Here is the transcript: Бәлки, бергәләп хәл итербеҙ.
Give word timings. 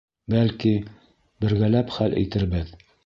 Бәлки, 0.33 0.71
бергәләп 1.45 1.93
хәл 1.99 2.17
итербеҙ. 2.23 2.75